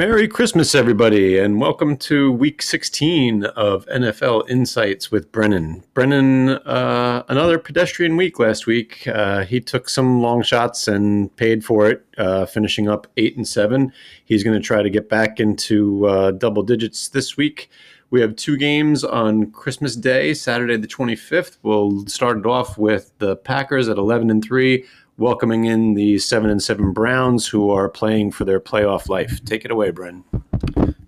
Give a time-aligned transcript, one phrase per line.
[0.00, 5.84] Merry Christmas, everybody, and welcome to week 16 of NFL Insights with Brennan.
[5.92, 9.06] Brennan, uh, another pedestrian week last week.
[9.06, 13.46] Uh, he took some long shots and paid for it, uh, finishing up eight and
[13.46, 13.92] seven.
[14.24, 17.68] He's going to try to get back into uh, double digits this week.
[18.08, 21.58] We have two games on Christmas Day, Saturday the 25th.
[21.62, 24.82] We'll start it off with the Packers at 11 and 3
[25.20, 29.44] welcoming in the seven and seven Browns, who are playing for their playoff life.
[29.44, 30.24] Take it away, Bren.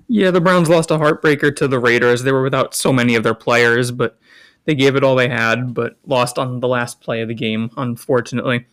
[0.06, 2.23] Yeah, the Browns lost a heartbreaker to the Raiders.
[2.23, 4.18] They were without so many of their players, but
[4.66, 7.70] they gave it all they had, but lost on the last play of the game,
[7.78, 8.66] unfortunately.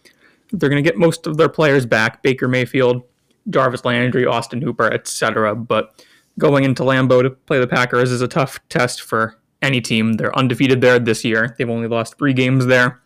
[0.51, 3.03] They're going to get most of their players back Baker Mayfield,
[3.49, 5.55] Jarvis Landry, Austin Hooper, etc.
[5.55, 6.05] But
[6.37, 10.13] going into Lambeau to play the Packers is a tough test for any team.
[10.13, 11.55] They're undefeated there this year.
[11.57, 13.01] They've only lost three games there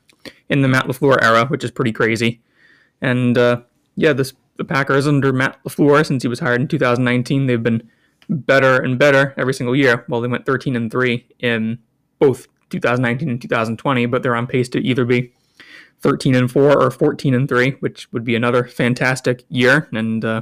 [0.49, 2.41] in the Matt LaFleur era, which is pretty crazy.
[3.01, 3.61] And uh,
[3.95, 7.89] yeah, this the Packers under Matt LaFleur since he was hired in 2019, they've been
[8.29, 10.05] better and better every single year.
[10.07, 11.79] Well, they went 13 and 3 in
[12.19, 15.33] both 2019 and 2020, but they're on pace to either be
[16.01, 19.87] 13 and 4 or 14 and 3, which would be another fantastic year.
[19.91, 20.41] And uh,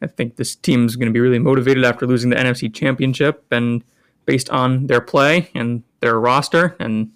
[0.00, 3.84] I think this team's going to be really motivated after losing the NFC Championship and
[4.26, 7.10] based on their play and their roster and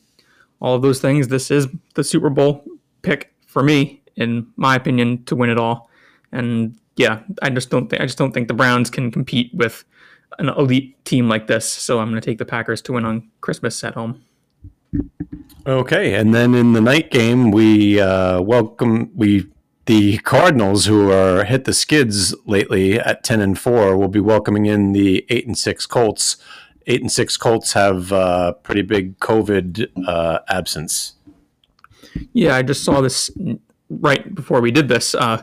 [0.60, 1.28] all of those things.
[1.28, 2.64] This is the Super Bowl
[3.02, 5.90] pick for me, in my opinion, to win it all.
[6.32, 9.84] And yeah, I just don't think I just don't think the Browns can compete with
[10.38, 11.70] an elite team like this.
[11.70, 14.22] So I'm going to take the Packers to win on Christmas at home.
[15.66, 19.48] Okay, and then in the night game, we uh, welcome we
[19.86, 24.66] the Cardinals, who are hit the skids lately at ten and four, will be welcoming
[24.66, 26.36] in the eight and six Colts
[26.86, 31.14] eight and six Colts have uh, pretty big COVID uh, absence.
[32.32, 33.30] Yeah, I just saw this
[33.90, 35.14] right before we did this.
[35.14, 35.42] Uh,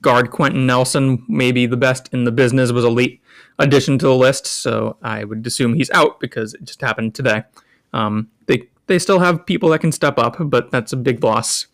[0.00, 3.20] guard Quenton Nelson, maybe the best in the business, was a late
[3.58, 7.44] addition to the list, so I would assume he's out because it just happened today.
[7.92, 11.66] Um, they they still have people that can step up, but that's a big loss.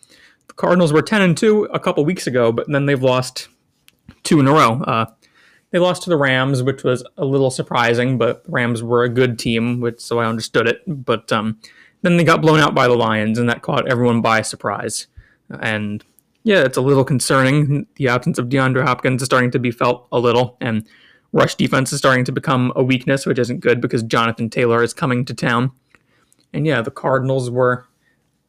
[0.48, 3.48] The Cardinals were ten and two a couple weeks ago, but then they've lost
[4.22, 5.06] two in a row.
[5.70, 9.08] They lost to the Rams, which was a little surprising, but the Rams were a
[9.08, 10.82] good team, which so I understood it.
[10.86, 11.60] But um,
[12.02, 15.06] then they got blown out by the Lions, and that caught everyone by surprise.
[15.60, 16.04] And
[16.42, 17.86] yeah, it's a little concerning.
[17.96, 20.86] The absence of DeAndre Hopkins is starting to be felt a little, and
[21.32, 24.92] rush defense is starting to become a weakness, which isn't good because Jonathan Taylor is
[24.92, 25.70] coming to town.
[26.52, 27.86] And yeah, the Cardinals were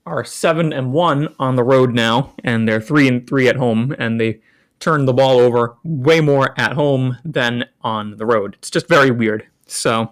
[0.06, 3.96] are seven and one on the road now, and they're three and three at home,
[4.00, 4.40] and they
[4.82, 8.56] turn the ball over way more at home than on the road.
[8.60, 9.48] It's just very weird.
[9.68, 10.12] So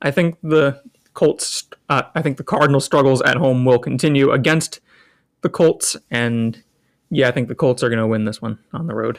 [0.00, 0.80] I think the
[1.12, 4.80] Colts, uh, I think the Cardinal struggles at home will continue against
[5.42, 5.96] the Colts.
[6.10, 6.62] And
[7.10, 9.18] yeah, I think the Colts are going to win this one on the road.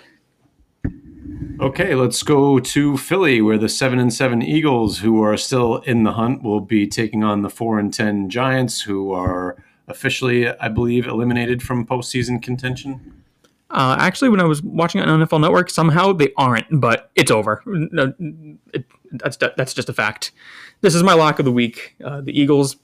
[1.59, 6.03] Okay, let's go to Philly, where the seven and seven Eagles, who are still in
[6.03, 10.69] the hunt, will be taking on the four and ten Giants, who are officially, I
[10.69, 13.23] believe, eliminated from postseason contention.
[13.72, 17.30] Uh, actually, when I was watching it on NFL Network, somehow they aren't, but it's
[17.30, 17.62] over.
[17.66, 18.13] No,
[18.74, 20.31] it, that's that's just a fact.
[20.81, 21.96] This is my lock of the week.
[22.03, 22.78] Uh, the Eagles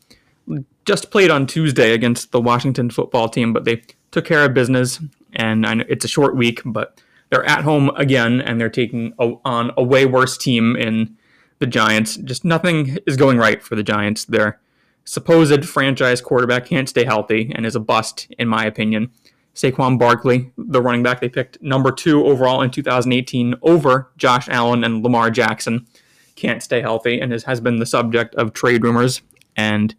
[0.86, 3.82] just played on Tuesday against the Washington football team, but they
[4.12, 5.00] took care of business.
[5.34, 9.14] And I know it's a short week, but they're at home again, and they're taking
[9.20, 11.18] a, on a way worse team in
[11.60, 12.18] the Giants.
[12.18, 14.26] Just nothing is going right for the Giants.
[14.26, 14.60] Their
[15.04, 19.12] supposed franchise quarterback can't stay healthy and is a bust, in my opinion.
[19.56, 24.84] Saquon Barkley, the running back they picked number two overall in 2018 over Josh Allen
[24.84, 25.88] and Lamar Jackson,
[26.36, 29.22] can't stay healthy and has, been the subject of trade rumors.
[29.56, 29.96] And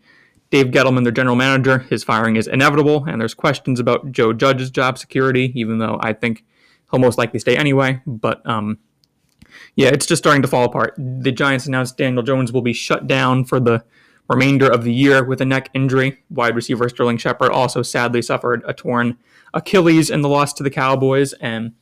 [0.50, 4.70] Dave Gettleman, their general manager, his firing is inevitable, and there's questions about Joe Judge's
[4.70, 6.44] job security, even though I think
[6.90, 8.02] he'll most likely stay anyway.
[8.06, 8.78] But um,
[9.74, 10.94] yeah, it's just starting to fall apart.
[10.98, 13.84] The Giants announced Daniel Jones will be shut down for the
[14.28, 16.18] remainder of the year with a neck injury.
[16.30, 19.16] Wide receiver Sterling Shepard also sadly suffered a torn
[19.54, 21.32] Achilles in the loss to the Cowboys.
[21.34, 21.72] And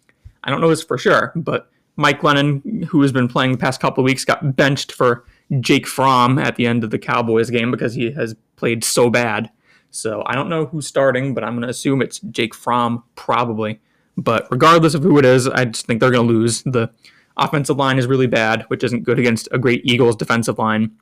[0.43, 3.81] I don't know this for sure, but Mike Glennon, who has been playing the past
[3.81, 5.25] couple of weeks, got benched for
[5.61, 9.51] Jake Fromm at the end of the Cowboys game because he has played so bad.
[9.91, 13.81] So I don't know who's starting, but I'm going to assume it's Jake Fromm probably.
[14.17, 16.63] But regardless of who it is, I just think they're going to lose.
[16.63, 16.91] The
[17.37, 20.93] offensive line is really bad, which isn't good against a great Eagles defensive line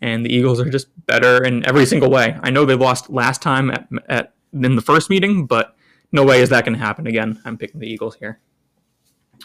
[0.00, 2.38] and the Eagles are just better in every single way.
[2.42, 5.76] I know they lost last time at, at in the first meeting, but
[6.12, 7.40] no way is that going to happen again.
[7.44, 8.40] I'm picking the Eagles here.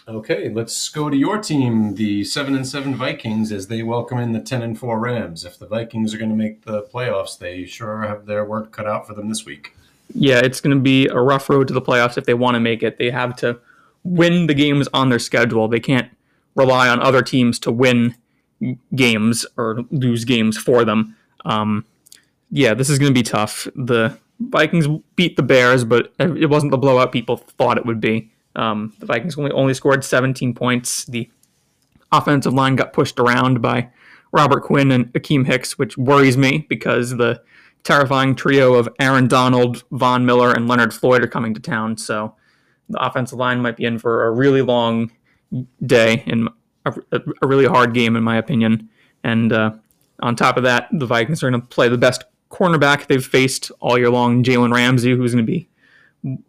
[0.07, 4.31] Okay, let's go to your team, the seven and seven Vikings, as they welcome in
[4.31, 5.44] the ten and four Rams.
[5.44, 8.88] If the Vikings are going to make the playoffs, they sure have their work cut
[8.88, 9.75] out for them this week.
[10.13, 12.59] Yeah, it's going to be a rough road to the playoffs if they want to
[12.59, 12.98] make it.
[12.98, 13.59] They have to
[14.03, 15.68] win the games on their schedule.
[15.68, 16.09] They can't
[16.56, 18.15] rely on other teams to win
[18.96, 21.16] games or lose games for them.
[21.46, 21.86] Um,
[22.52, 23.68] yeah, this is going to be tough.
[23.75, 28.31] The Vikings beat the Bears, but it wasn't the blowout people thought it would be.
[28.56, 31.06] Um, the Vikings only only scored 17 points.
[31.06, 31.30] The
[32.12, 33.90] offensive line got pushed around by
[34.31, 37.42] Robert Quinn and Akiem Hicks, which worries me because the
[37.84, 41.98] terrifying trio of Aaron Donald, Von Miller, and Leonard Floyd are coming to town.
[41.98, 42.36] So
[42.90, 45.12] the offensive line might be in for a really long
[45.86, 46.50] day and
[46.86, 48.89] a, a really hard game, in my opinion.
[49.24, 49.72] And uh,
[50.22, 53.72] on top of that, the Vikings are going to play the best cornerback they've faced
[53.80, 55.69] all year long, Jalen Ramsey, who's going to be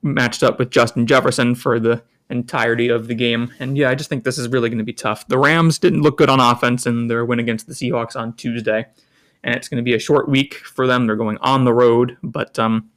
[0.03, 3.53] matched up with Justin Jefferson for the entirety of the game.
[3.61, 5.27] And yeah, I just think this is really going to be tough.
[5.29, 8.87] The Rams didn't look good on offense in their win against the Seahawks on Tuesday,
[9.45, 11.07] and it's going to be a short week for them.
[11.07, 12.91] They're going on the road, but um,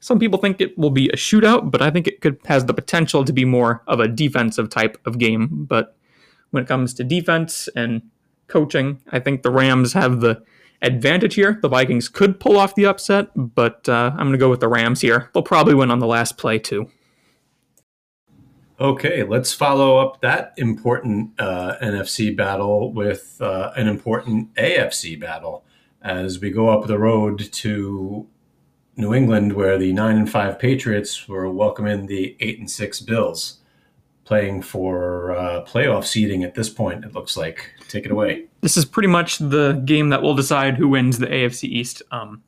[0.00, 2.74] some people think it will be a shootout, but I think it could has the
[2.74, 5.48] potential to be more of a defensive type of game.
[5.50, 5.96] But
[6.52, 8.02] when it comes to defense and
[8.46, 10.42] coaching, I think the Rams have the
[10.80, 11.58] advantage here.
[11.60, 14.68] The Vikings could pull off the upset, but uh, I'm going to go with the
[14.68, 15.30] Rams here.
[15.32, 16.88] They'll probably win on the last play, too.
[18.80, 25.64] Okay, let's follow up that important uh, NFC battle with uh, an important AFC battle
[26.02, 28.26] as we go up the road to
[28.96, 33.58] New England, where the nine and five Patriots were welcoming the eight and six Bills,
[34.32, 37.04] playing for uh, playoff seeding at this point.
[37.04, 37.70] It looks like.
[37.88, 38.46] Take it away.
[38.62, 42.00] This is pretty much the game that will decide who wins the AFC East.
[42.10, 42.42] Um,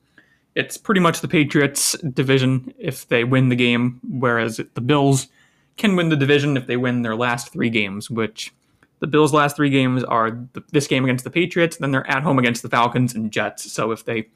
[0.55, 5.29] it's pretty much the Patriots division if they win the game, whereas the Bills
[5.77, 8.55] can win the division if they win their last three games, which
[9.01, 12.23] the Bills' last three games are the, this game against the Patriots, then they're at
[12.23, 13.71] home against the Falcons and Jets.
[13.71, 14.31] So if they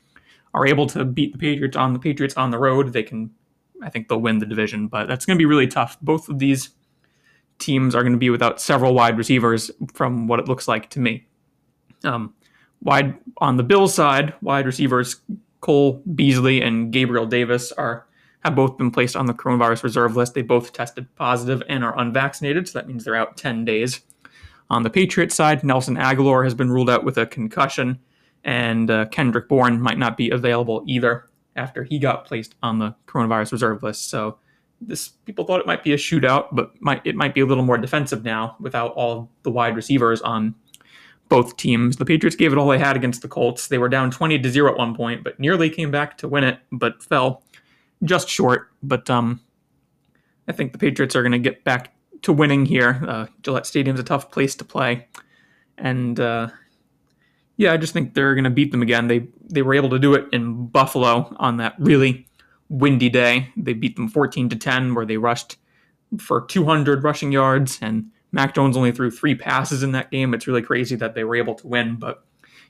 [0.53, 3.31] are able to beat the Patriots on the Patriots on the road, they can.
[3.83, 5.99] I think they'll win the division, but that's going to be really tough.
[6.03, 6.71] Both of these
[7.59, 11.01] teams are going to be without several wide receivers, from what it looks like to
[11.01, 11.27] me.
[12.05, 12.35] Um,
[12.83, 15.21] wide on the Bills side, wide receivers
[15.61, 18.07] Cole Beasley and Gabriel Davis are
[18.45, 20.35] have both been placed on the coronavirus reserve list.
[20.35, 24.01] They both tested positive and are unvaccinated, so that means they're out 10 days.
[24.71, 27.99] On the Patriots side, Nelson Agholor has been ruled out with a concussion,
[28.45, 32.95] and uh, Kendrick Bourne might not be available either after he got placed on the
[33.07, 34.09] coronavirus reserve list.
[34.09, 34.39] So
[34.81, 37.65] this people thought it might be a shootout, but might, it might be a little
[37.65, 40.55] more defensive now without all the wide receivers on
[41.29, 41.97] both teams.
[41.97, 43.69] The Patriots gave it all they had against the Colts.
[43.69, 46.45] They were down 20 to 0 at one point, but nearly came back to win
[46.45, 47.43] it, but fell
[48.05, 49.41] just short, but um,
[50.47, 53.03] I think the Patriots are going to get back to winning here.
[53.07, 55.07] Uh, Gillette Stadium's a tough place to play,
[55.77, 56.49] and uh,
[57.57, 59.09] yeah, I just think they're going to beat them again.
[59.09, 62.29] They they were able to do it in Buffalo on that really
[62.69, 63.53] windy day.
[63.57, 65.57] They beat them 14 to 10, where they rushed
[66.19, 70.35] for 200 rushing yards, and Mac Jones only threw three passes in that game.
[70.35, 72.25] It's really crazy that they were able to win, but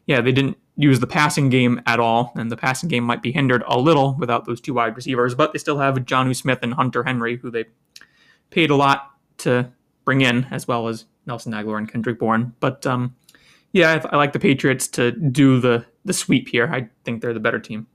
[0.07, 3.33] yeah, they didn't use the passing game at all, and the passing game might be
[3.33, 6.75] hindered a little without those two wide receivers, but they still have Jonnu Smith and
[6.75, 7.67] Hunter Henry, who they
[8.51, 9.71] paid a lot to
[10.05, 12.55] bring in, as well as Nelson Agholor and Kendrick Bourne.
[12.61, 13.15] But um,
[13.73, 16.71] yeah, I, I like the Patriots to do the the sweep here.
[16.73, 17.87] I think they're the better team.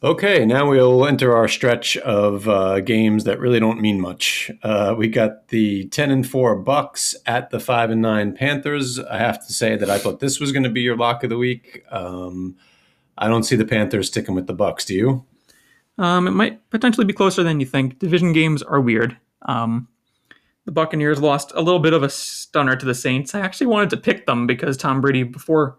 [0.00, 4.48] Okay, now we'll enter our stretch of uh, games that really don't mean much.
[4.62, 9.00] Uh, we got the ten and four Bucks at the five and nine Panthers.
[9.00, 11.30] I have to say that I thought this was going to be your lock of
[11.30, 11.82] the week.
[11.90, 12.54] Um,
[13.16, 14.84] I don't see the Panthers sticking with the Bucks.
[14.84, 15.24] Do you?
[15.98, 17.98] Um, it might potentially be closer than you think.
[17.98, 19.16] Division games are weird.
[19.42, 19.88] Um,
[20.64, 23.34] the Buccaneers lost a little bit of a stunner to the Saints.
[23.34, 25.76] I actually wanted to pick them because Tom Brady before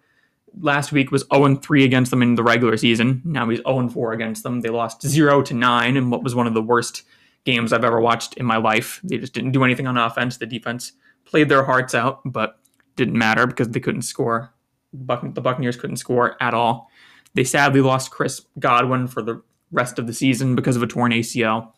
[0.60, 3.22] last week was 0 3 against them in the regular season.
[3.26, 4.62] Now he's 0 4 against them.
[4.62, 7.04] They lost 0 to 9 in what was one of the worst
[7.46, 9.00] games I've ever watched in my life.
[9.04, 10.38] They just didn't do anything on offense.
[10.38, 10.94] The defense
[11.26, 12.60] played their hearts out, but
[12.96, 14.54] didn't matter because they couldn't score.
[14.92, 16.90] The Buccaneers couldn't score at all.
[17.36, 19.42] They sadly lost Chris Godwin for the
[19.72, 21.74] rest of the season because of a torn ACL.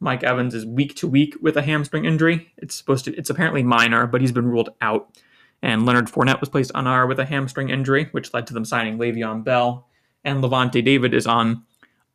[0.00, 2.52] Mike Evans is week to week with a hamstring injury.
[2.56, 5.16] It's supposed to it's apparently minor, but he's been ruled out.
[5.64, 8.66] And Leonard Fournette was placed on IR with a hamstring injury, which led to them
[8.66, 9.88] signing Le'Veon Bell.
[10.22, 11.64] And Lavonte David is on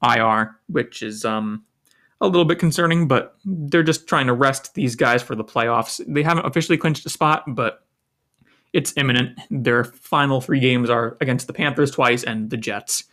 [0.04, 1.64] IR, which is um,
[2.22, 6.00] a little bit concerning, but they're just trying to rest these guys for the playoffs.
[6.08, 7.88] They haven't officially clinched a spot, but
[8.72, 9.40] it's imminent.
[9.50, 13.06] Their final three games are against the Panthers twice and the Jets.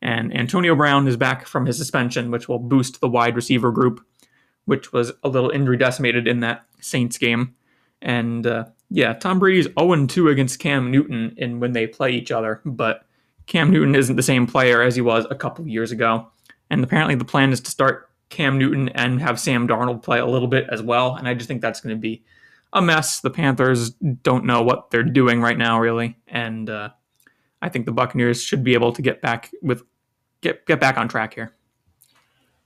[0.00, 4.06] And Antonio Brown is back from his suspension, which will boost the wide receiver group,
[4.66, 7.56] which was a little injury decimated in that Saints game.
[8.00, 12.30] And uh, yeah, Tom Brady's 0 2 against Cam Newton in when they play each
[12.30, 13.06] other, but
[13.46, 16.28] Cam Newton isn't the same player as he was a couple years ago.
[16.70, 20.26] And apparently the plan is to start Cam Newton and have Sam Darnold play a
[20.26, 21.16] little bit as well.
[21.16, 22.22] And I just think that's going to be
[22.72, 23.20] a mess.
[23.20, 26.90] The Panthers don't know what they're doing right now, really, and uh,
[27.62, 29.82] I think the Buccaneers should be able to get back with
[30.40, 31.52] get get back on track here.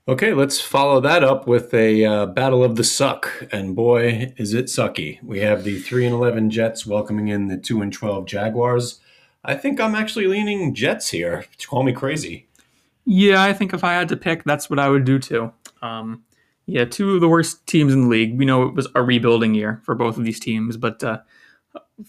[0.07, 4.53] Okay, let's follow that up with a uh, battle of the suck, and boy, is
[4.53, 5.23] it sucky.
[5.23, 9.01] We have the three and eleven Jets welcoming in the two and twelve Jaguars.
[9.47, 11.47] I think I'm actually leaning Jets here.
[11.57, 12.47] To Call me crazy.
[13.07, 15.51] Yeah, I think if I had to pick, that's what I would do too.
[15.81, 16.23] Um,
[16.67, 18.37] yeah, two of the worst teams in the league.
[18.39, 21.21] We know it was a rebuilding year for both of these teams, but uh,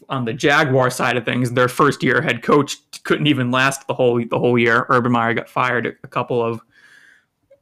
[0.10, 2.75] on the Jaguar side of things, their first year head coach
[3.06, 4.86] couldn't even last the whole the whole year.
[4.90, 6.60] Urban Meyer got fired a couple of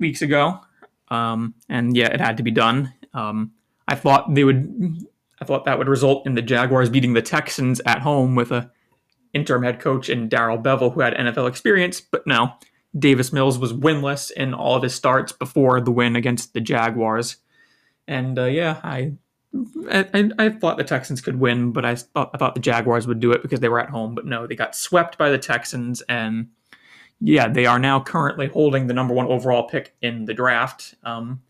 [0.03, 0.59] weeks ago,
[1.07, 2.93] um, and yeah, it had to be done.
[3.13, 3.53] Um,
[3.87, 4.97] I thought they would.
[5.39, 8.69] I thought that would result in the Jaguars beating the Texans at home with a
[9.33, 12.53] interim head coach in Darrell Bevell, who had NFL experience, but no.
[12.97, 17.37] Davis Mills was winless in all of his starts before the win against the Jaguars.
[18.07, 19.13] And uh, yeah, I,
[19.89, 23.19] I, I thought the Texans could win, but I thought I thought the Jaguars would
[23.19, 24.13] do it because they were at home.
[24.13, 26.49] But no, they got swept by the Texans, and
[27.23, 30.95] yeah, they are now currently holding the number one overall pick in the draft.
[31.03, 31.41] Um,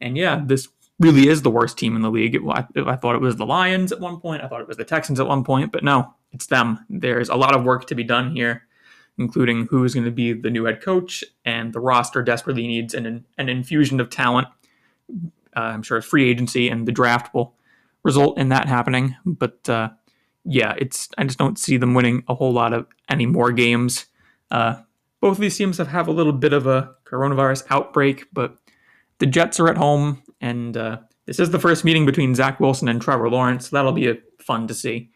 [0.00, 2.34] and yeah, this really is the worst team in the league.
[2.34, 4.42] It, I, I thought it was the Lions at one point.
[4.42, 6.84] I thought it was the Texans at one point, but no, it's them.
[6.90, 8.64] There's a lot of work to be done here
[9.18, 12.94] including who is going to be the new head coach, and the roster desperately needs
[12.94, 14.48] an, an infusion of talent.
[15.54, 17.54] Uh, I'm sure free agency and the draft will
[18.02, 19.16] result in that happening.
[19.26, 19.90] But uh,
[20.44, 24.06] yeah, it's I just don't see them winning a whole lot of any more games.
[24.50, 24.76] Uh,
[25.22, 28.56] both of these teams have, have a little bit of a coronavirus outbreak, but
[29.18, 32.88] the Jets are at home, and uh, this is the first meeting between Zach Wilson
[32.88, 33.68] and Trevor Lawrence.
[33.68, 35.10] That'll be fun to see.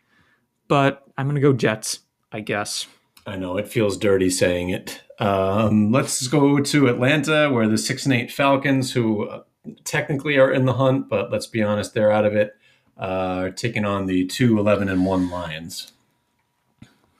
[0.68, 2.86] But I'm going to go Jets, I guess.
[3.26, 5.02] I know it feels dirty saying it.
[5.18, 9.42] Um, let's go to Atlanta, where the six and eight Falcons, who uh,
[9.82, 12.52] technically are in the hunt, but let's be honest, they're out of it,
[12.96, 15.90] uh, are taking on the two 11 and one Lions.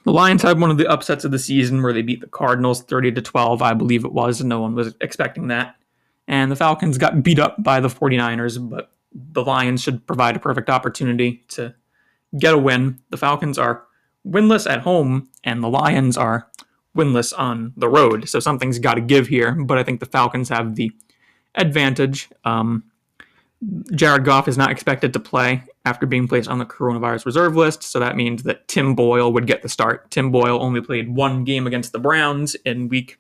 [0.07, 2.81] The Lions had one of the upsets of the season where they beat the Cardinals
[2.81, 4.41] 30 to 12, I believe it was.
[4.41, 5.75] and No one was expecting that.
[6.29, 10.39] And the Falcons got beat up by the 49ers, but the Lions should provide a
[10.39, 11.75] perfect opportunity to
[12.39, 13.01] get a win.
[13.11, 13.83] The Falcons are
[14.25, 16.53] winless at home, and the Lions are
[16.97, 18.29] winless on the road.
[18.29, 19.57] So something's got to give here.
[19.57, 20.93] But I think the Falcons have the
[21.57, 22.29] advantage.
[22.45, 22.85] Um,
[23.93, 27.83] Jared Goff is not expected to play after being placed on the coronavirus reserve list.
[27.83, 30.11] So that means that Tim Boyle would get the start.
[30.11, 33.19] Tim Boyle only played one game against the Browns in week,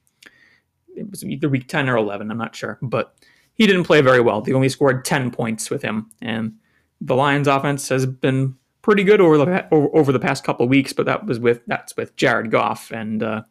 [0.94, 2.78] it was either week 10 or 11, I'm not sure.
[2.82, 3.14] But
[3.54, 4.40] he didn't play very well.
[4.40, 6.10] They only scored 10 points with him.
[6.20, 6.56] And
[7.00, 11.06] the Lions offense has been pretty good over the over the past couple weeks, but
[11.06, 13.42] that was with that's with Jared Goff, and uh,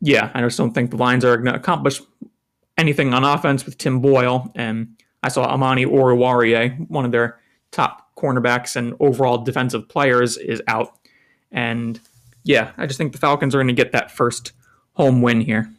[0.00, 2.00] yeah, I just don't think the Lions are going to accomplish
[2.78, 4.50] anything on offense with Tim Boyle.
[4.54, 7.40] And I saw Amani Oruwariye, one of their
[7.70, 10.98] top cornerbacks and overall defensive players, is out,
[11.50, 11.98] and
[12.42, 14.52] yeah, I just think the Falcons are going to get that first
[14.92, 15.72] home win here.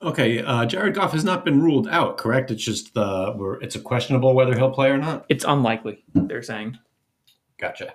[0.00, 2.50] Okay, uh, Jared Goff has not been ruled out, correct?
[2.50, 5.26] It's just the it's a questionable whether he'll play or not.
[5.28, 6.02] It's unlikely.
[6.14, 6.78] They're saying.
[7.58, 7.94] Gotcha.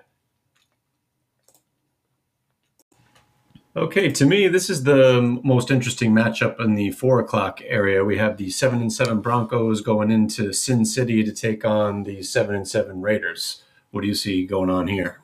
[3.76, 8.04] Okay, to me, this is the most interesting matchup in the four o'clock area.
[8.04, 12.24] We have the seven and seven Broncos going into Sin City to take on the
[12.24, 13.62] seven and seven Raiders.
[13.92, 15.20] What do you see going on here?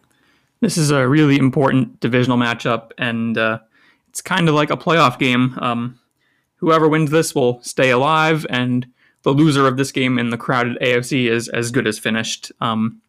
[0.61, 3.59] This is a really important divisional matchup, and uh,
[4.11, 5.59] it's kind of like a playoff game.
[5.61, 5.99] Um,
[6.57, 8.87] whoever wins this will stay alive, and
[9.23, 12.53] the loser of this game in the crowded AFC is as good as finished.
[12.61, 13.03] Um,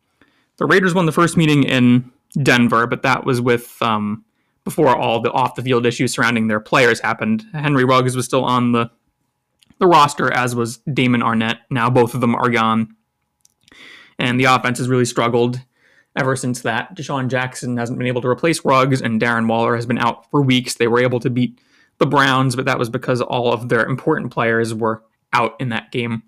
[0.57, 4.25] the Raiders won the first meeting in Denver, but that was with um,
[4.67, 7.45] before all the off the field issues surrounding their players happened.
[7.53, 8.91] Henry Ruggs was still on the
[9.79, 11.59] the roster, as was Damon Arnette.
[11.69, 12.93] Now both of them are gone,
[14.19, 15.61] and the offense has really struggled
[16.17, 16.97] ever since that.
[16.97, 20.41] DeSean Jackson hasn't been able to replace Ruggs, and Darren Waller has been out for
[20.41, 20.73] weeks.
[20.73, 21.61] They were able to beat
[21.99, 25.93] the Browns, but that was because all of their important players were out in that
[25.93, 26.23] game.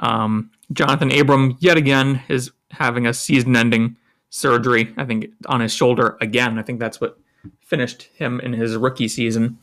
[0.00, 3.96] Um, Johnathan Abram, yet again, is having a season ending
[4.30, 6.58] surgery, I think, on his shoulder again.
[6.58, 7.18] I think that's what
[7.60, 9.58] finished him in his rookie season.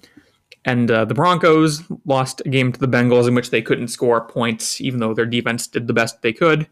[0.65, 4.21] And uh, the Broncos lost a game to the Bengals in which they couldn't score
[4.21, 6.67] points, even though their defense did the best they could.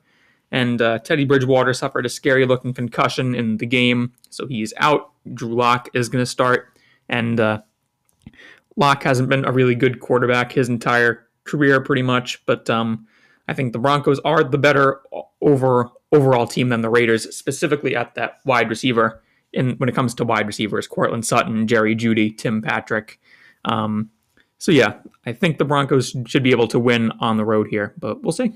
[0.52, 5.12] And uh, Teddy Bridgewater suffered a scary looking concussion in the game, so he's out.
[5.34, 6.74] Drew Lock is going to start.
[7.08, 7.62] And uh,
[8.76, 12.44] Lock hasn't been a really good quarterback his entire career, pretty much.
[12.46, 13.08] But um,
[13.48, 15.02] I think the Broncos are the better
[15.42, 19.22] over overall team than the Raiders, specifically at that wide receiver.
[19.52, 23.20] In when it comes to wide receivers, Courtland Sutton, Jerry Jeudy, Tim Patrick.
[23.66, 24.12] Um,
[24.60, 27.96] so yeah, I think the Broncos should be able to win on the road here,
[27.98, 28.54] but we'll see.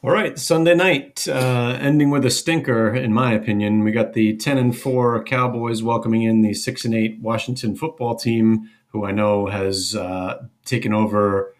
[0.00, 3.82] All right, Sunday night, uh, ending with a stinker, in my opinion.
[3.82, 8.14] We got the ten and four Cowboys welcoming in the six and eight Washington football
[8.14, 11.52] team, who I know has uh, taken over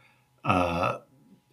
[0.44, 0.98] uh,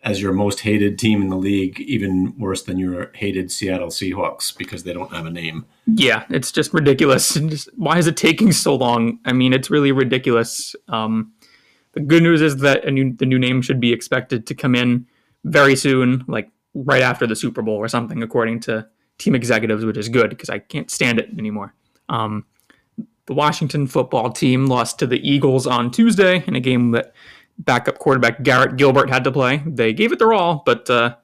[0.06, 4.56] as your most hated team in the league, even worse than your hated Seattle Seahawks
[4.56, 5.66] because they don't have a name.
[5.88, 7.34] Yeah, it's just ridiculous.
[7.34, 9.20] Just, why is it taking so long?
[9.26, 10.76] I mean, it's really ridiculous.
[10.88, 11.34] Um,
[11.94, 15.08] the good news is that new, the new name should be expected to come in
[15.44, 19.98] very soon, like right after the Super Bowl or something, according to team executives, which
[19.98, 21.74] is good because I can't stand it anymore.
[22.10, 22.46] Um,
[23.26, 27.14] the Washington football team lost to the Eagles on Tuesday in a game that
[27.58, 29.64] backup quarterback Garrett Gilbert had to play.
[29.66, 31.16] They gave it their all, but uh,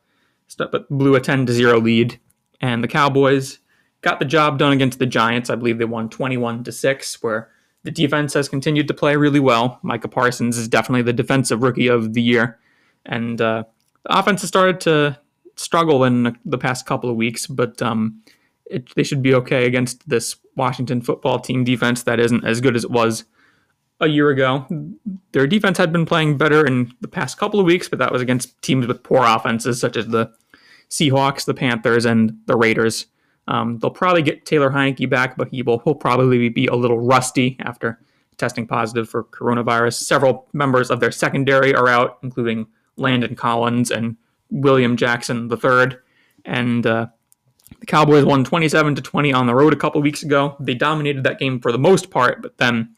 [0.58, 2.20] but blew a 10 to 0 lead.
[2.60, 3.60] And the Cowboys
[4.02, 5.50] got the job done against the Giants.
[5.50, 7.50] I believe they won 21 to 6, where
[7.84, 9.80] the defense has continued to play really well.
[9.82, 12.60] Micah Parsons is definitely the defensive rookie of the year.
[13.06, 13.64] And uh,
[14.04, 15.20] the offense has started to
[15.56, 18.22] struggle in the past couple of weeks, but um,
[18.66, 22.76] it, they should be okay against this Washington football team defense that isn't as good
[22.76, 23.26] as it was
[24.02, 24.66] a year ago.
[25.32, 28.22] Their defense had been playing better in the past couple of weeks, but that was
[28.22, 30.32] against teams with poor offenses such as the
[30.90, 33.06] Seahawks, the Panthers, and the Raiders.
[33.48, 37.00] Um, they'll probably get Taylor Heinicke back, but he will he'll probably be a little
[37.00, 38.00] rusty after
[38.38, 39.94] testing positive for coronavirus.
[39.94, 42.68] Several members of their secondary are out, including
[42.98, 44.18] Landon Collins and
[44.50, 45.98] William Jackson III.
[46.46, 47.08] And uh,
[47.80, 50.56] the Cowboys won 27 to 20 on the road a couple weeks ago.
[50.60, 52.96] They dominated that game for the most part, but then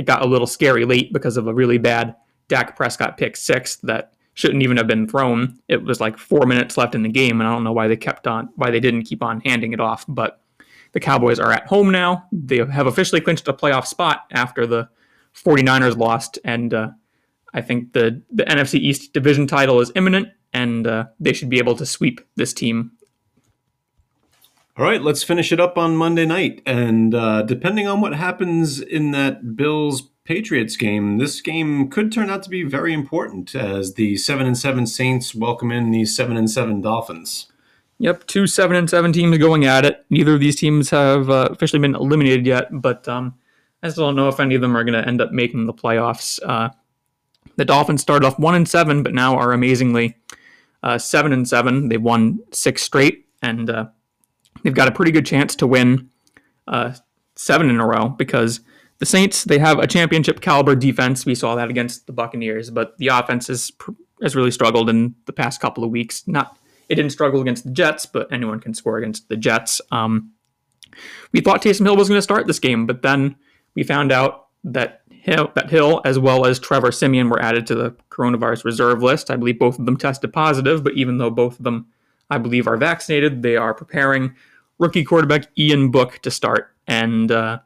[0.00, 2.16] it got a little scary late because of a really bad
[2.48, 5.58] Dak Prescott pick six that shouldn't even have been thrown.
[5.68, 7.98] It was like four minutes left in the game, and I don't know why they
[7.98, 10.06] kept on, why they didn't keep on handing it off.
[10.08, 10.40] But
[10.92, 12.24] the Cowboys are at home now.
[12.32, 14.88] They have officially clinched a playoff spot after the
[15.34, 16.88] 49ers lost, and uh,
[17.52, 21.58] I think the the NFC East division title is imminent, and uh, they should be
[21.58, 22.92] able to sweep this team
[24.76, 26.62] all right, let's finish it up on Monday night.
[26.64, 32.30] And uh, depending on what happens in that Bills Patriots game, this game could turn
[32.30, 36.36] out to be very important as the seven and seven Saints welcome in the seven
[36.36, 37.50] and seven Dolphins.
[37.98, 40.06] Yep, two seven and seven teams going at it.
[40.08, 43.34] Neither of these teams have uh, officially been eliminated yet, but um,
[43.82, 45.74] I still don't know if any of them are going to end up making the
[45.74, 46.38] playoffs.
[46.42, 46.70] Uh,
[47.56, 50.16] the Dolphins started off one and seven, but now are amazingly
[50.82, 51.88] uh, seven and seven.
[51.88, 53.88] They've won six straight, and uh,
[54.62, 56.10] they've got a pretty good chance to win
[56.68, 56.94] uh,
[57.36, 58.60] seven in a row because
[58.98, 61.26] the Saints they have a championship caliber defense.
[61.26, 63.72] We saw that against the Buccaneers, but the offense has
[64.22, 66.26] has really struggled in the past couple of weeks.
[66.28, 66.58] Not
[66.88, 69.80] it didn't struggle against the Jets, but anyone can score against the Jets.
[69.90, 70.32] Um,
[71.32, 73.36] we thought Taysom Hill was going to start this game, but then
[73.74, 77.74] we found out that Hill, that Hill as well as Trevor Siemian, were added to
[77.74, 79.30] the coronavirus reserve list.
[79.30, 81.86] I believe both of them tested positive, but even though both of them
[82.30, 83.42] I believe, are vaccinated.
[83.42, 84.34] They are preparing
[84.78, 87.58] rookie quarterback Ian Book to start, and uh,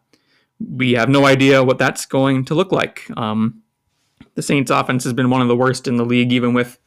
[0.59, 3.07] we have no idea what that's going to look like.
[3.17, 3.63] Um,
[4.35, 6.79] the Saints' offense has been one of the worst in the league, even with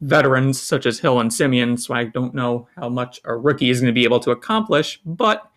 [0.00, 1.76] veterans such as Hill and Siemian.
[1.76, 5.00] So I don't know how much a rookie is going to be able to accomplish.
[5.04, 5.48] But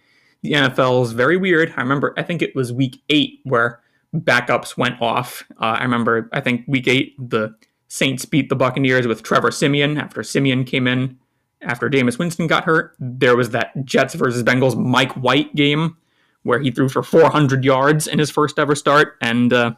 [0.42, 1.74] the NFL is very weird.
[1.76, 3.82] I remember, I think it was week eight where
[4.16, 5.44] backups went off.
[5.60, 7.56] Uh, I remember, I think week eight, the
[7.88, 11.18] Saints beat the Buccaneers with Trevor Siemian after Siemian came in
[11.62, 12.96] after Jameis Winston got hurt.
[13.00, 15.98] There was that Jets versus Bengals Mike White game
[16.44, 19.18] where he threw for 400 yards in his first ever start.
[19.22, 19.74] And uh,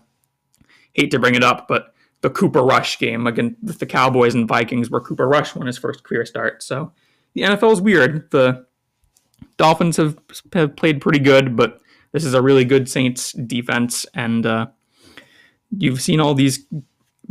[0.94, 4.90] hate to bring it up, but the Cooper Rush game against the Cowboys and Vikings
[4.90, 6.62] where Cooper Rush won his first career start.
[6.62, 6.92] So
[7.34, 8.30] the NFL is weird.
[8.32, 8.66] The
[9.58, 10.18] Dolphins have,
[10.54, 14.06] have played pretty good, but this is a really good Saints defense.
[14.14, 14.68] And uh,
[15.76, 16.66] you've seen all these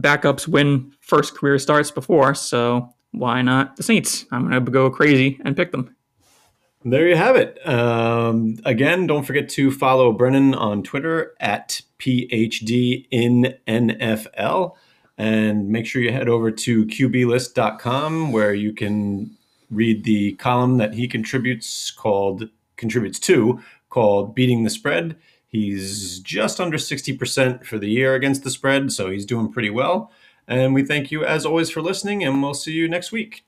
[0.00, 2.34] backups win first career starts before.
[2.34, 4.26] So why not the Saints?
[4.30, 5.94] I'm going to go crazy and pick them.
[6.84, 7.66] There you have it.
[7.68, 14.76] Um, again, don't forget to follow Brennan on Twitter at PhD in NFL.
[15.18, 19.36] And make sure you head over to QBlist.com where you can
[19.70, 25.16] read the column that he contributes called contributes to called Beating the Spread.
[25.48, 30.12] He's just under 60% for the year against the spread, so he's doing pretty well.
[30.50, 33.44] And we thank you as always for listening, and we'll see you next week.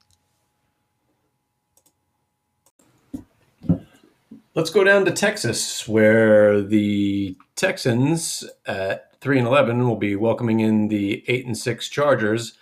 [4.55, 10.61] Let's go down to Texas, where the Texans at three and eleven will be welcoming
[10.61, 12.53] in the eight and six Chargers.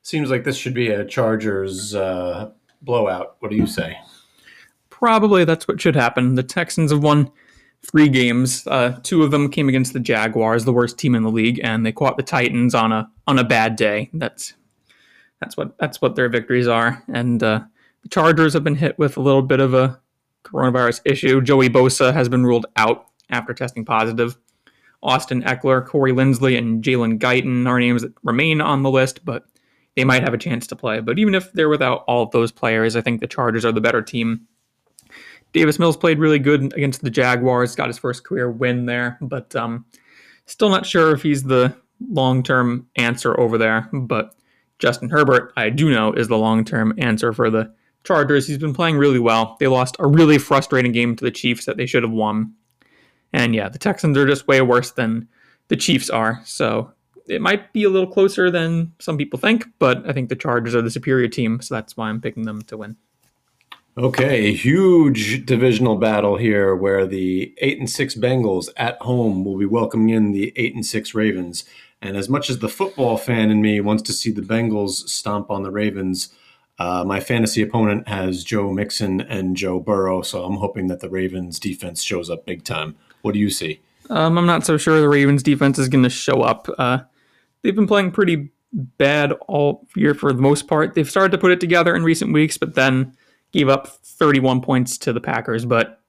[0.00, 3.36] Seems like this should be a Chargers uh, blowout.
[3.40, 3.98] What do you say?
[4.88, 6.36] Probably that's what should happen.
[6.36, 7.30] The Texans have won
[7.82, 8.66] three games.
[8.66, 11.84] Uh, two of them came against the Jaguars, the worst team in the league, and
[11.84, 14.10] they caught the Titans on a on a bad day.
[14.12, 14.54] That's
[15.40, 17.02] that's what that's what their victories are.
[17.08, 17.60] And uh,
[18.02, 20.00] The Chargers have been hit with a little bit of a
[20.44, 21.40] coronavirus issue.
[21.40, 24.36] Joey Bosa has been ruled out after testing positive.
[25.02, 29.46] Austin Ekeler, Corey Linsley, and Jalen Guyton are names that remain on the list, but
[29.96, 31.00] they might have a chance to play.
[31.00, 33.80] But even if they're without all of those players, I think the Chargers are the
[33.80, 34.46] better team.
[35.52, 39.54] Davis Mills played really good against the Jaguars, got his first career win there, but
[39.56, 39.84] um,
[40.46, 41.74] still not sure if he's the
[42.08, 43.88] long term answer over there.
[43.92, 44.34] But
[44.78, 47.72] Justin Herbert, I do know, is the long term answer for the
[48.04, 48.46] Chargers.
[48.46, 49.56] He's been playing really well.
[49.60, 52.54] They lost a really frustrating game to the Chiefs that they should have won.
[53.32, 55.28] And yeah, the Texans are just way worse than
[55.68, 56.40] the Chiefs are.
[56.44, 56.92] So
[57.26, 60.74] it might be a little closer than some people think, but I think the Chargers
[60.74, 62.96] are the superior team, so that's why I'm picking them to win.
[63.98, 69.66] Okay, huge divisional battle here where the 8 and 6 Bengals at home will be
[69.66, 71.64] welcoming in the 8 and 6 Ravens.
[72.00, 75.50] And as much as the football fan in me wants to see the Bengals stomp
[75.50, 76.32] on the Ravens,
[76.78, 81.10] uh, my fantasy opponent has Joe Mixon and Joe Burrow, so I'm hoping that the
[81.10, 82.96] Ravens defense shows up big time.
[83.22, 83.80] What do you see?
[84.08, 86.68] Um, I'm not so sure the Ravens defense is going to show up.
[86.78, 87.00] Uh,
[87.62, 90.94] they've been playing pretty bad all year for the most part.
[90.94, 93.14] They've started to put it together in recent weeks, but then
[93.52, 95.64] gave up 31 points to the Packers.
[95.64, 96.00] But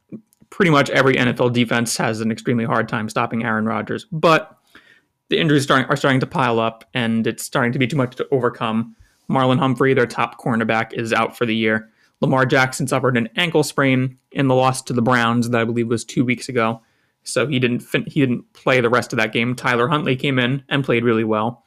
[0.50, 4.06] pretty much every NFL defense has an extremely hard time stopping Aaron Rodgers.
[4.12, 4.58] But
[5.30, 8.16] the injuries starting, are starting to pile up, and it's starting to be too much
[8.18, 8.96] to overcome.
[9.30, 11.90] Marlon Humphrey, their top cornerback, is out for the year.
[12.20, 15.88] Lamar Jackson suffered an ankle sprain in the loss to the Browns that I believe
[15.88, 16.82] was two weeks ago
[17.24, 19.56] so he didn't fin- he didn't play the rest of that game.
[19.56, 21.66] Tyler Huntley came in and played really well.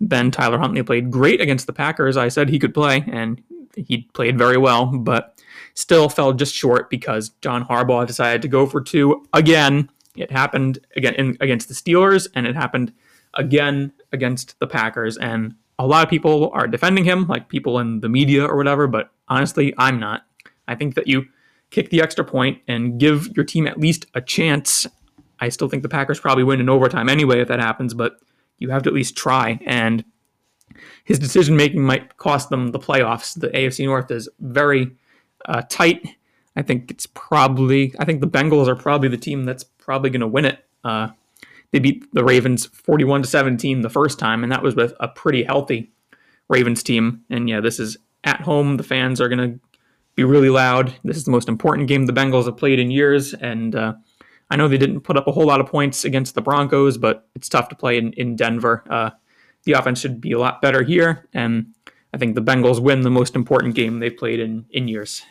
[0.00, 2.16] Then Tyler Huntley played great against the Packers.
[2.16, 3.42] I said he could play, and
[3.86, 5.40] he played very well, but
[5.74, 9.88] still fell just short because John Harbaugh decided to go for two again.
[10.16, 12.92] It happened again in, against the Steelers, and it happened
[13.34, 15.16] again against the Packers.
[15.16, 18.86] And a lot of people are defending him, like people in the media or whatever.
[18.86, 20.22] But honestly, I'm not.
[20.66, 21.26] I think that you
[21.70, 24.86] kick the extra point and give your team at least a chance.
[25.40, 28.18] I still think the Packers probably win in overtime anyway if that happens, but
[28.58, 29.60] you have to at least try.
[29.64, 30.04] And
[31.08, 33.32] his decision making might cost them the playoffs.
[33.32, 34.94] The AFC North is very
[35.46, 36.06] uh, tight.
[36.54, 40.20] I think it's probably, I think the Bengals are probably the team that's probably going
[40.20, 40.66] to win it.
[40.84, 41.08] Uh,
[41.70, 45.08] they beat the Ravens 41 to 17 the first time, and that was with a
[45.08, 45.90] pretty healthy
[46.50, 47.24] Ravens team.
[47.30, 48.76] And yeah, this is at home.
[48.76, 49.58] The fans are going to
[50.14, 50.94] be really loud.
[51.04, 53.94] This is the most important game the Bengals have played in years, and uh,
[54.50, 57.26] I know they didn't put up a whole lot of points against the Broncos, but
[57.34, 58.84] it's tough to play in, in Denver.
[58.90, 59.10] Uh,
[59.68, 61.74] the offense should be a lot better here, and
[62.14, 65.22] I think the Bengals win the most important game they've played in, in years.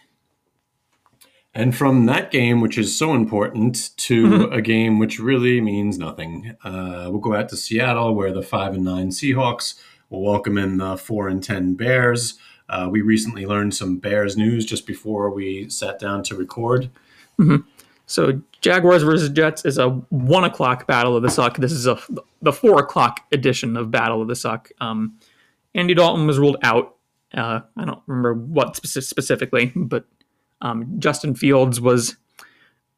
[1.56, 4.54] And from that game, which is so important, to mm-hmm.
[4.54, 8.76] a game which really means nothing, uh, we'll go out to Seattle, where the five
[8.76, 9.74] and nine Seahawks
[10.12, 12.38] will welcome in the four and ten Bears.
[12.70, 16.92] Uh, we recently learned some Bears news just before we sat down to record.
[17.40, 17.68] Mm-hmm.
[18.08, 21.58] So Jaguars versus Jets is a one o'clock battle of the suck.
[21.58, 22.00] This is a
[22.42, 24.70] the four o'clock edition of Battle of the Suck.
[24.80, 25.20] Um,
[25.76, 26.96] Andy Dalton was ruled out.
[27.34, 30.06] Uh, I don't remember what specifically, but
[30.62, 32.16] um, Justin Fields was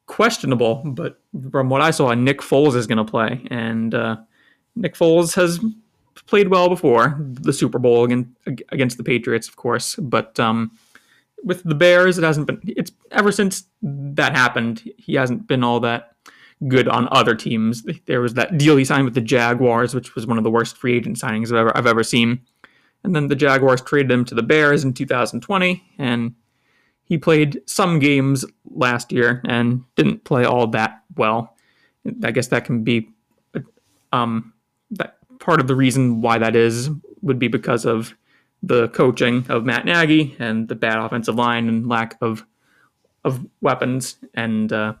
[0.06, 0.76] questionable.
[0.84, 1.20] But
[1.50, 4.16] from what I saw, Nick Foles is going to play, and uh,
[4.76, 5.58] Nick Foles has
[6.26, 8.30] played well before the Super Bowl against,
[8.68, 10.70] against the Patriots, of course, but um,
[11.44, 12.60] with the Bears, it hasn't been.
[12.66, 16.14] It's ever since that happened, he hasn't been all that
[16.68, 17.84] good on other teams.
[18.06, 20.76] There was that deal he signed with the Jaguars, which was one of the worst
[20.76, 22.40] free agent signings I've ever I've ever seen.
[23.02, 26.34] And then the Jaguars traded him to the Bears in 2020, and
[27.04, 31.56] he played some games last year and didn't play all that well.
[32.22, 33.10] I guess that can be
[34.12, 34.52] um,
[34.90, 36.90] that part of the reason why that is
[37.22, 38.14] would be because of
[38.62, 42.44] the coaching of Matt Nagy and the bad offensive line and lack of
[43.24, 44.16] of weapons.
[44.34, 44.94] And uh,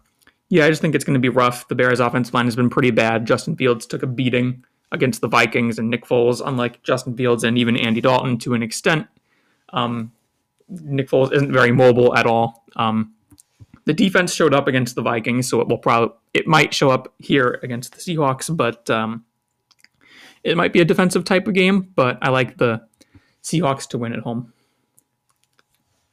[0.48, 1.68] yeah, I just think it's going to be rough.
[1.68, 3.26] The Bears' offensive line has been pretty bad.
[3.26, 7.56] Justin Fields took a beating against the Vikings, and Nick Foles, unlike Justin Fields and
[7.56, 9.06] even Andy Dalton to an extent,
[9.72, 10.12] um,
[10.68, 12.64] Nick Foles isn't very mobile at all.
[12.76, 13.14] Um,
[13.84, 17.12] the defense showed up against the Vikings, so it will probably it might show up
[17.18, 19.24] here against the Seahawks, but um,
[20.44, 22.82] it might be a defensive type of game, but I like the
[23.42, 24.52] Seahawks to win at home.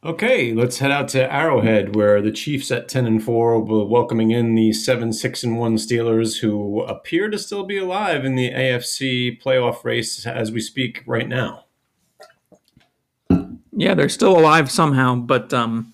[0.04, 3.92] Okay, let's head out to Arrowhead, where the Chiefs at ten and four will be
[3.92, 8.36] welcoming in the seven six and one Steelers, who appear to still be alive in
[8.36, 11.66] the AFC playoff race as we speak right now.
[13.72, 15.94] Yeah, they're still alive somehow, but um,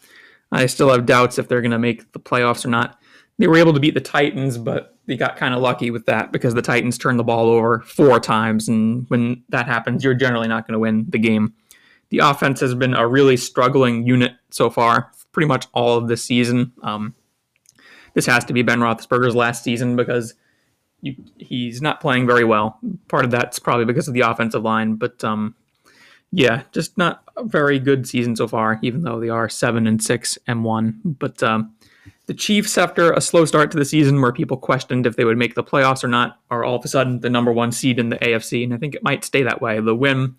[0.52, 3.00] I still have doubts if they're going to make the playoffs or not.
[3.44, 6.32] They were able to beat the Titans, but they got kind of lucky with that
[6.32, 10.48] because the Titans turned the ball over four times, and when that happens, you're generally
[10.48, 11.54] not going to win the game.
[12.08, 16.24] the offense has been a really struggling unit so far, pretty much all of this
[16.24, 16.72] season.
[16.84, 17.16] Um,
[18.14, 20.36] this has to be Ben Roethlisberger's last season because
[21.02, 22.80] you, he's not playing very well.
[23.10, 25.54] Part of that's probably because of the offensive line, but um,
[26.32, 28.80] yeah, just not a very good season so far.
[28.82, 31.76] Even though they are seven and six and one, but um,
[32.26, 35.38] the Chiefs, after a slow start to the season where people questioned if they would
[35.38, 38.10] make the playoffs or not, are all of a sudden the number one seed in
[38.10, 39.80] the AFC, and I think it might stay that way.
[39.80, 40.36] The win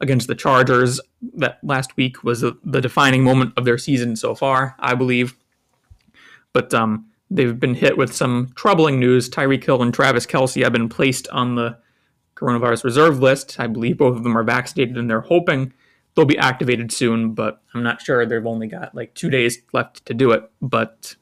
[0.00, 1.00] against the Chargers
[1.34, 5.34] that last week was the defining moment of their season so far, I believe.
[6.52, 9.28] But um, they've been hit with some troubling news.
[9.28, 11.76] Tyreek Hill and Travis Kelce have been placed on the
[12.36, 13.58] coronavirus reserve list.
[13.58, 15.74] I believe both of them are vaccinated, and they're hoping
[16.14, 18.26] they'll be activated soon, but I'm not sure.
[18.26, 20.50] They've only got like two days left to do it.
[20.60, 21.16] But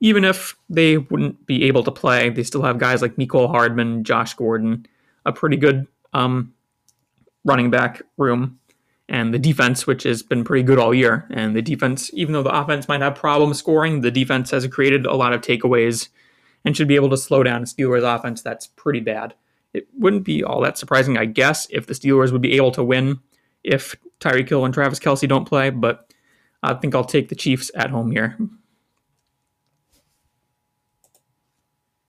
[0.00, 4.04] even if they wouldn't be able to play, they still have guys like Mecole Hardman,
[4.04, 4.86] Josh Gordon,
[5.24, 6.52] a pretty good um,
[7.44, 8.58] running back room,
[9.08, 11.26] and the defense, which has been pretty good all year.
[11.30, 15.06] And the defense, even though the offense might have problems scoring, the defense has created
[15.06, 16.08] a lot of takeaways
[16.64, 19.34] and should be able to slow down a Steelers offense that's pretty bad.
[19.72, 22.82] It wouldn't be all that surprising, I guess, if the Steelers would be able to
[22.82, 23.20] win
[23.62, 26.12] if Tyreek Hill and Travis Kelce don't play, but
[26.62, 28.36] I think I'll take the Chiefs at home here.